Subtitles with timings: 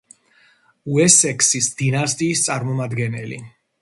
[0.95, 3.41] უესექსის დინასტიის წარმომადგენელი.